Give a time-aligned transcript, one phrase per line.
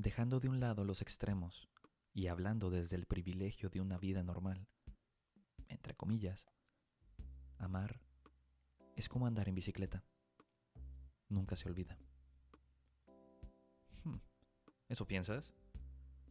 [0.00, 1.68] dejando de un lado los extremos
[2.14, 4.66] y hablando desde el privilegio de una vida normal,
[5.68, 6.46] entre comillas,
[7.58, 8.00] amar
[8.96, 10.02] es como andar en bicicleta.
[11.28, 11.98] Nunca se olvida.
[14.04, 14.18] Hmm,
[14.88, 15.54] ¿Eso piensas?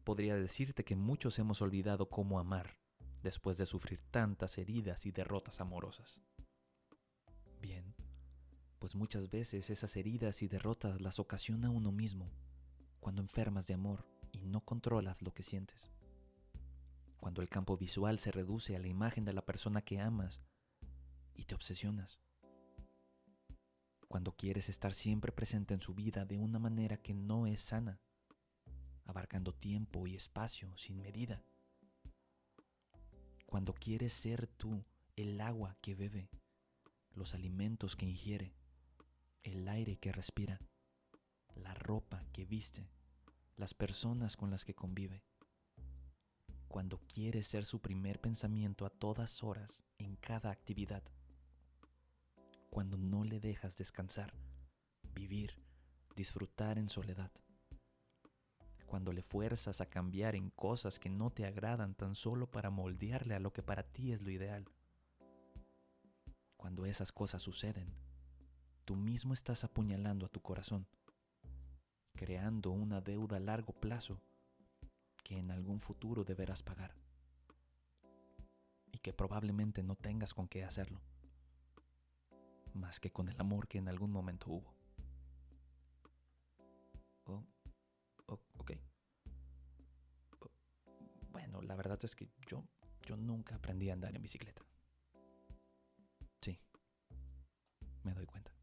[0.03, 2.79] Podría decirte que muchos hemos olvidado cómo amar
[3.21, 6.21] después de sufrir tantas heridas y derrotas amorosas.
[7.61, 7.95] Bien,
[8.79, 12.31] pues muchas veces esas heridas y derrotas las ocasiona uno mismo
[12.99, 15.91] cuando enfermas de amor y no controlas lo que sientes.
[17.17, 20.41] Cuando el campo visual se reduce a la imagen de la persona que amas
[21.35, 22.19] y te obsesionas.
[24.07, 27.99] Cuando quieres estar siempre presente en su vida de una manera que no es sana,
[29.05, 31.43] abarcando tiempo y espacio sin medida.
[33.45, 34.83] Cuando quieres ser tú
[35.15, 36.29] el agua que bebe,
[37.13, 38.53] los alimentos que ingiere,
[39.43, 40.59] el aire que respira,
[41.59, 42.89] la ropa que viste,
[43.55, 45.23] las personas con las que convive.
[46.67, 51.03] Cuando quiere ser su primer pensamiento a todas horas, en cada actividad.
[52.69, 54.33] Cuando no le dejas descansar,
[55.13, 55.55] vivir,
[56.15, 57.31] disfrutar en soledad.
[58.85, 63.35] Cuando le fuerzas a cambiar en cosas que no te agradan tan solo para moldearle
[63.35, 64.65] a lo que para ti es lo ideal.
[66.57, 67.93] Cuando esas cosas suceden,
[68.85, 70.87] tú mismo estás apuñalando a tu corazón,
[72.19, 74.19] creando una deuda a largo plazo
[75.23, 76.93] que en algún futuro deberás pagar
[78.91, 80.99] y que probablemente no tengas con qué hacerlo,
[82.73, 84.73] más que con el amor que en algún momento hubo.
[87.23, 87.41] Oh,
[88.25, 88.71] oh, ok.
[90.41, 90.51] Oh,
[91.31, 92.65] bueno, la verdad es que yo,
[93.05, 94.61] yo nunca aprendí a andar en bicicleta.
[96.41, 96.59] Sí,
[98.03, 98.58] me doy cuenta.